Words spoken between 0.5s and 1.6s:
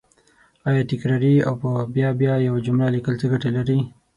آیا تکراري او